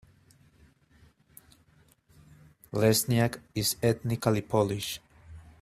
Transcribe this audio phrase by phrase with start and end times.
[2.73, 4.99] Lesniak is ethnically Polish.